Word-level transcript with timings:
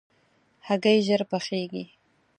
هګۍ 0.67 0.97
ژر 1.05 1.21
پخېږي. 1.29 1.83